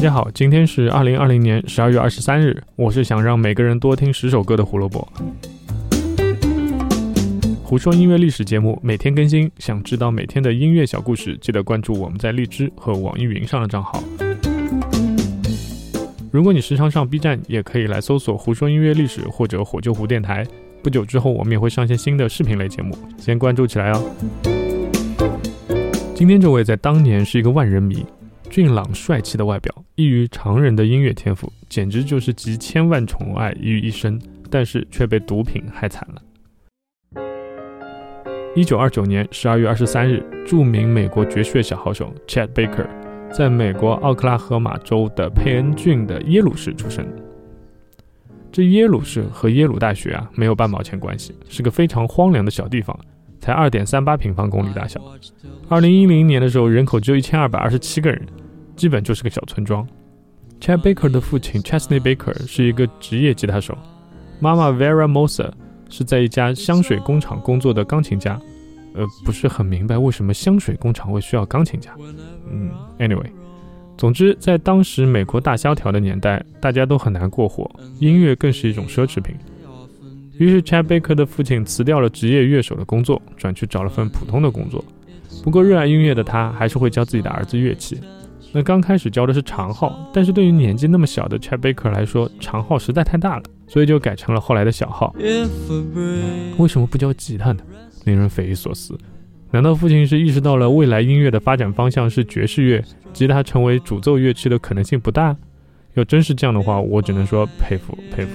[0.00, 2.56] 大家好，今天是二零二零年十二月二十三日。
[2.74, 5.06] 我是想让每个人多听十首歌的胡萝卜。
[7.62, 14.02] 胡说音乐历史节目每天更新，想知道每天的音乐小故事，记得关注我们在荔枝和网易云上的账号。
[16.30, 20.46] 如果你时常上 B 站，也可以来搜索“胡说音乐历史”或者“火救湖电台”。
[20.82, 24.02] 不久之后，我们也会上线新的视频类节目，先关注起来哦。
[26.14, 28.02] 今天这位在当年是一个万人迷。
[28.50, 37.22] 俊朗帅气的外表，异于常人的音乐天赋，简直就是集千万宠爱于一身，但是却被毒品害惨了。
[38.56, 42.88] 一九二九年十二月二十三日，著名美国爵士小号手 Chet Baker
[43.32, 47.06] 在美国奥克拉荷马州的佩恩郡的耶鲁市出生。
[48.50, 52.98] 这耶鲁市和耶鲁大学啊没有半毛钱关系，是个非常荒凉的小地方。
[53.40, 55.00] 才二点三八平方公里大小。
[55.68, 58.20] 二零一零年的时候，人口只有一千二百二十七个人，
[58.76, 59.86] 基本就是个小村庄。
[60.60, 63.76] Chad Baker 的父亲 Chesney Baker 是一个职业吉他手，
[64.40, 65.50] 妈妈 Vera Moser
[65.88, 68.38] 是在一家香水工厂工作的钢琴家。
[68.92, 71.96] 呃，不是很明白为什么香水工厂会需要钢琴家。
[72.50, 73.30] 嗯，Anyway，
[73.96, 79.36] 总之在当时美国大萧条的年代，大家都很难过活，音乐更是一种奢侈品。
[80.40, 84.82] 于是，Chad Baker 的父亲辞掉了职业乐手的工作，转去找了份普通的工作。
[85.44, 88.00] 不过，热爱音乐的他还是会教自己的儿子乐器。
[88.50, 95.14] 那刚开始教的是长号，但是对于年纪那么小的 Chad Baker 来说，长号实在太大了，所以就改成了后来的小号。
[96.56, 97.62] 为什么不教吉他呢？
[98.06, 98.96] 令人匪夷所思。
[99.50, 102.82] 难道父亲是意识到了未来音乐的发展方向是爵士乐，
[103.12, 105.36] 吉他成为主奏乐器的可能性不大？
[105.94, 108.30] 要真是这样的话，我只能说佩服佩服。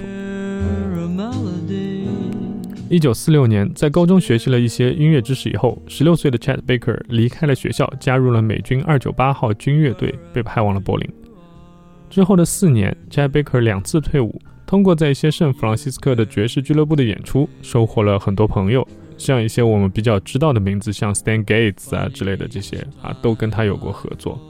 [2.88, 11.08] 一九四六年，在高中学习了一些音乐知识以后，十六岁的 Chad Baker 离开了学校，加入了美军二九八号军乐队，被派往了柏林。
[12.08, 18.86] 之后的四年，Chad Baker 两次退伍，通过在一些圣弗朗西斯科的爵士俱乐部的演出，收获了很多朋友，
[19.18, 24.40] 像一些我们比较知道的名字，像 Stan Gates 啊之类的这些啊，都跟他有过合作。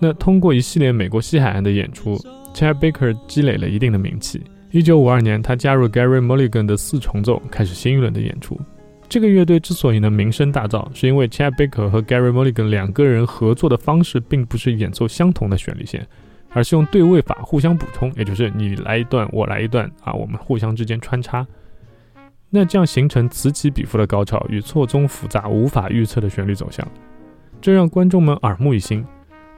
[0.00, 2.16] 那通过一系列美国西海岸的演出
[2.54, 4.40] ，Chad Baker 积累了一定的名气。
[4.72, 8.58] 一九五二年，他加入 Gary Mulligan 的四重奏，开始新一轮的演出。
[9.06, 16.06] 这个乐队之所以能名声大噪，是因为 Chad Baker 和 Gary Mulligan 两个人合作的方式，并不是演奏相同的旋律线，
[16.48, 21.46] 而是用对位法互相补充，也就是你来一段，我来一段啊，我们互相之间穿插。
[22.48, 26.86] 那这样形成此起彼伏的高潮与错综复杂、无法预测的旋律走向，
[27.60, 29.04] 这让观众们耳目一新。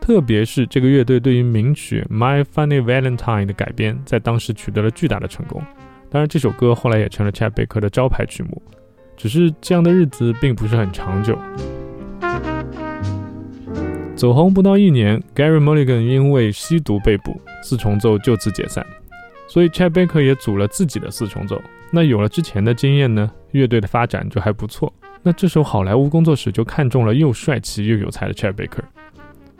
[0.04, 3.16] 特别是这个乐队对于名曲《My Funny Valentine》
[3.46, 5.62] 的改编，在当时取得了巨大的成功。
[6.10, 8.62] 当然，这首歌后来也成了 Chad Baker 的招牌曲目。
[9.16, 11.38] 只是这样的日子并不是很长久。
[14.14, 18.84] 走红不到一年，Gary Mulligan 因为吸毒被捕，四重奏就此解散。
[19.48, 21.58] 所以 Chad Baker 也组了自己的四重奏。
[21.90, 24.92] 那有了之前的经验呢，乐队的发展就还不错。
[25.22, 28.82] 那这时候好莱坞工作室就看中了又帅气又有才的 Chad Baker。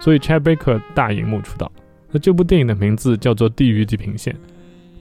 [0.05, 1.73] 所以 Chad Baker 大荧幕出道，
[2.11, 4.35] 那这部电影的名字叫做《地狱地平线》，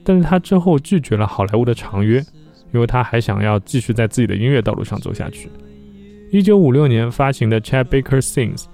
[0.02, 2.24] 但是他之后拒绝了好莱坞的长约，
[2.72, 5.50] 因为他还想要继续在自己的音乐道路上走下去。
[6.30, 8.64] 一九五六年发行的 Chad Baker Sings，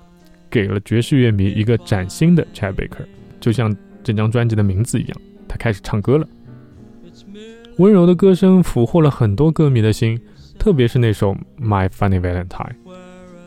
[0.48, 3.04] 给了爵士乐迷一个崭新的 Chad Baker，
[3.40, 6.28] 就像这张专辑的名字一样，他开始唱歌了。
[7.78, 10.16] 温柔的歌声俘获了很多歌迷的心，
[10.60, 12.46] 特别是那首《My Funny Valentine》。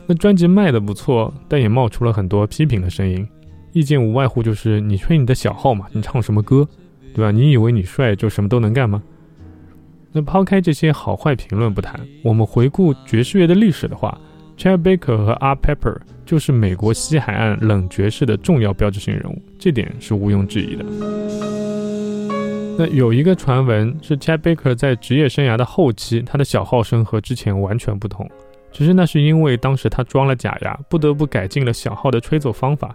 [0.06, 3.26] 那专辑卖的不错，但也冒出了很多批评的声音，
[3.72, 6.68] 意见无外乎就是你吹你的小号嘛，你唱什么歌，
[7.14, 7.30] 对吧？
[7.30, 9.02] 你以为你帅就什么都能干吗？
[10.12, 14.16] 那抛开这些好坏评论不谈，我们回顾爵士乐的历史的话
[14.56, 20.84] ，Chad Baker 和 Art Pepper 就是美国西海岸冷爵士的重要标志性人物，这点是毋庸置疑的。
[22.76, 28.30] 那有一个传闻是 Chad Baker 在职业生涯的后期，他的小号声和之前完全不同。
[28.74, 32.92] 只是那是因为当时他装了假牙，不得不改进了小号的吹奏方法。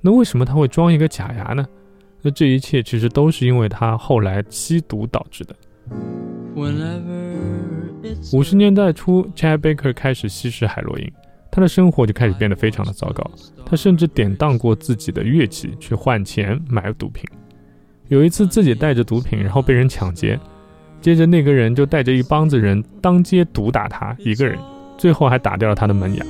[0.00, 1.64] 那为什么他会装一个假牙呢？
[2.22, 5.54] 那这一切其实都是因为他后来吸毒导致的。
[8.32, 11.08] 五十年代初，Chad Baker 开始吸食海洛因，
[11.52, 13.30] 他的生活就开始变得非常的糟糕。
[13.64, 17.24] 他甚至典当过自己的乐器去换钱买毒品。
[18.08, 20.36] 有一次自己带着毒品，然后被人抢劫，
[21.00, 24.58] 接着那个人就带着一帮子人当街毒打他一个人。
[25.02, 26.24] 最后还打掉了他的门牙。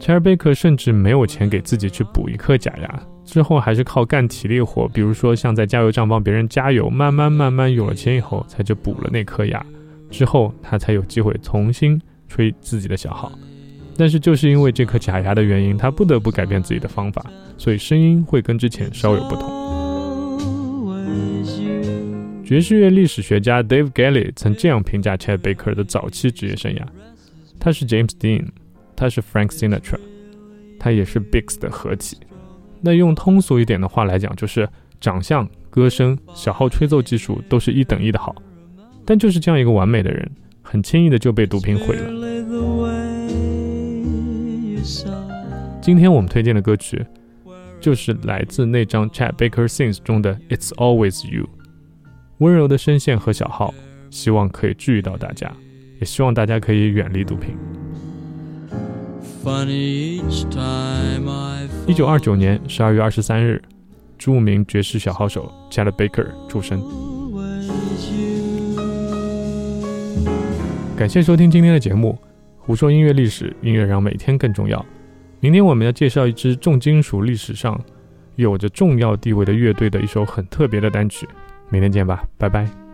[0.00, 9.64] 查尔贝克甚至没有钱给自己去补一颗假牙，之后还是靠干体力活，比如说像在加油站帮别人加油，慢慢慢慢有了钱以后，才去补了那颗牙。
[10.10, 13.30] 之后他才有机会重新吹自己的小号。
[13.96, 17.24] 但是就是因为这颗假牙的原因，他不得不改变自己的方法，
[17.56, 19.65] 所以声音会跟之前稍有不同。
[22.46, 26.82] 爵士乐历史学家 Dave Galley 曾这样评价 Chet Baker 的早期职业生涯：
[27.58, 28.44] 他是 James Dean，
[28.94, 29.98] 他是 Frank Sinatra，
[30.78, 32.18] 他也是 Bix 的合体。
[32.80, 34.68] 那用通俗一点的话来讲，就是
[35.00, 38.32] 长相、歌声、小号吹奏技术都是一等一的好。
[39.04, 40.30] 但就是这样一个完美的人，
[40.62, 42.08] 很轻易的就被毒品毁了。
[45.82, 47.04] 今天我们推荐的歌曲，
[47.80, 51.42] 就是来自那张 Chad Baker Sings 中的《It's Always You》。
[52.38, 53.72] 温柔的声线和小号，
[54.10, 55.50] 希望可以治愈到大家，
[55.98, 57.56] 也希望大家可以远离毒品。
[61.86, 63.62] 一九二九年十二月二十三日，
[64.18, 66.82] 著名爵士小号手 Chad Baker 出生。
[70.94, 72.18] 感谢收听今天的节目。
[72.58, 74.84] 胡说音乐历史，音乐让每天更重要。
[75.40, 77.80] 明天我们要介绍一支重金属历史上
[78.34, 81.26] 有着重要地位的乐队的一首很特别的单曲。
[81.68, 82.85] 明天见吧，拜拜。